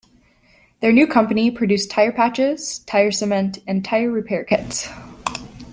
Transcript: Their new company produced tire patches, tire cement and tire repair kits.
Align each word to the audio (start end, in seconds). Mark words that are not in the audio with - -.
Their 0.79 0.91
new 0.91 1.05
company 1.05 1.51
produced 1.51 1.91
tire 1.91 2.11
patches, 2.11 2.79
tire 2.87 3.11
cement 3.11 3.59
and 3.67 3.85
tire 3.85 4.09
repair 4.09 4.43
kits. 4.43 4.89